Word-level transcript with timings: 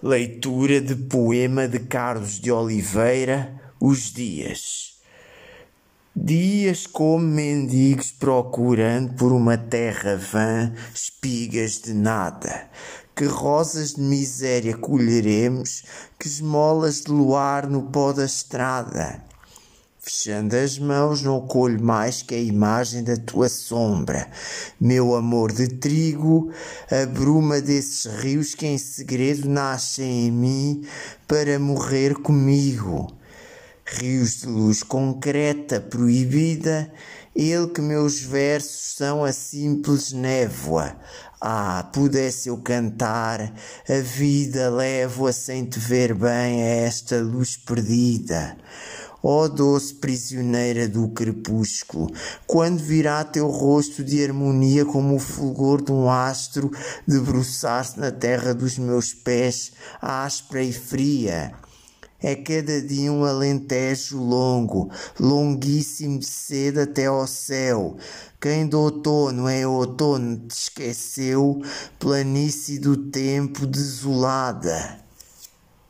Leitura 0.00 0.80
de 0.80 0.94
poema 0.94 1.66
de 1.66 1.80
Carlos 1.80 2.38
de 2.38 2.52
Oliveira, 2.52 3.60
Os 3.80 4.12
Dias. 4.12 4.92
Dias 6.14 6.86
como 6.86 7.26
mendigos 7.26 8.12
procurando 8.12 9.14
por 9.14 9.32
uma 9.32 9.58
terra 9.58 10.16
vã 10.16 10.72
espigas 10.94 11.80
de 11.80 11.94
nada. 11.94 12.70
Que 13.16 13.24
rosas 13.24 13.94
de 13.94 14.02
miséria 14.02 14.76
colheremos, 14.76 15.82
que 16.16 16.28
esmolas 16.28 17.00
de 17.00 17.10
luar 17.10 17.68
no 17.68 17.90
pó 17.90 18.12
da 18.12 18.24
estrada. 18.24 19.24
Fechando 20.10 20.56
as 20.56 20.78
mãos, 20.78 21.20
não 21.20 21.38
colho 21.46 21.84
mais 21.84 22.22
que 22.22 22.34
a 22.34 22.40
imagem 22.40 23.04
da 23.04 23.14
tua 23.14 23.46
sombra. 23.46 24.26
Meu 24.80 25.14
amor 25.14 25.52
de 25.52 25.68
trigo, 25.68 26.50
a 26.90 27.04
bruma 27.04 27.60
desses 27.60 28.06
rios 28.06 28.54
que 28.54 28.66
em 28.66 28.78
segredo 28.78 29.46
nascem 29.46 30.28
em 30.28 30.30
mim 30.30 30.86
para 31.26 31.58
morrer 31.58 32.14
comigo. 32.14 33.14
Rios 33.84 34.40
de 34.40 34.46
luz 34.46 34.82
concreta, 34.82 35.78
proibida, 35.78 36.90
ele 37.36 37.68
que 37.68 37.82
meus 37.82 38.18
versos 38.18 38.96
são 38.96 39.22
a 39.22 39.30
simples 39.30 40.12
névoa. 40.12 40.96
Ah, 41.38 41.88
pudesse 41.92 42.48
eu 42.48 42.56
cantar, 42.56 43.52
a 43.86 44.00
vida 44.02 44.70
levo-a 44.70 45.32
sem 45.34 45.66
te 45.66 45.78
ver 45.78 46.14
bem 46.14 46.62
a 46.62 46.66
esta 46.86 47.20
luz 47.20 47.58
perdida. 47.58 48.56
Ó 49.22 49.44
oh, 49.44 49.48
doce 49.48 49.94
prisioneira 49.94 50.88
do 50.88 51.08
crepúsculo, 51.08 52.08
quando 52.46 52.78
virá 52.78 53.24
teu 53.24 53.48
rosto 53.48 54.04
de 54.04 54.22
harmonia 54.22 54.84
como 54.84 55.16
o 55.16 55.18
fulgor 55.18 55.82
de 55.82 55.90
um 55.90 56.08
astro 56.08 56.70
debruçar-se 57.06 57.98
na 57.98 58.12
terra 58.12 58.54
dos 58.54 58.78
meus 58.78 59.12
pés, 59.12 59.72
áspera 60.00 60.62
e 60.62 60.72
fria? 60.72 61.52
É 62.20 62.34
cada 62.34 62.82
dia 62.82 63.12
um 63.12 63.24
alentejo 63.24 64.18
longo, 64.18 64.90
longuíssimo 65.20 66.18
de 66.18 66.26
cedo 66.26 66.80
até 66.80 67.06
ao 67.06 67.26
céu. 67.28 67.96
Quem 68.40 68.66
do 68.66 68.80
outono 68.80 69.48
é 69.48 69.64
outono 69.64 70.36
te 70.48 70.50
esqueceu, 70.50 71.62
planície 71.98 72.80
do 72.80 72.96
tempo 72.96 73.66
desolada. 73.66 75.07